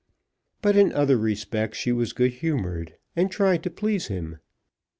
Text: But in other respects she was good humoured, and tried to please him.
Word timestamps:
But 0.63 0.75
in 0.75 0.91
other 0.93 1.15
respects 1.15 1.77
she 1.77 1.91
was 1.91 2.11
good 2.11 2.31
humoured, 2.33 2.95
and 3.15 3.29
tried 3.29 3.61
to 3.61 3.69
please 3.69 4.07
him. 4.07 4.39